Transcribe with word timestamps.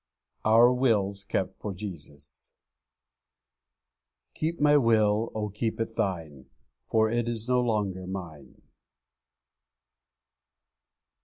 Our 0.43 0.73
Wills 0.73 1.23
kept 1.23 1.59
for 1.59 1.75
Jesus. 1.75 2.51
'Keep 4.33 4.59
my 4.59 4.75
will, 4.75 5.31
oh, 5.35 5.49
keep 5.49 5.79
it 5.79 5.95
Thine, 5.95 6.47
_For 6.91 7.15
it 7.15 7.29
is 7.29 7.47
no 7.47 7.61
longer 7.61 8.07
mine.' 8.07 8.63